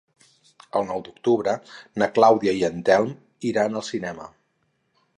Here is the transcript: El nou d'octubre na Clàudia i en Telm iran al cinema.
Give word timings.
El 0.79 0.87
nou 0.91 1.03
d'octubre 1.07 1.53
na 2.03 2.09
Clàudia 2.17 2.57
i 2.63 2.67
en 2.73 2.83
Telm 2.91 3.15
iran 3.55 3.83
al 3.83 3.89
cinema. 3.95 4.31